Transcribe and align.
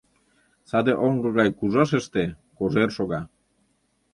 Саде 0.69 0.93
оҥго 1.05 1.29
гай 1.37 1.49
кужашыште 1.57 2.23
кожер 2.57 2.89
шога. 2.97 3.21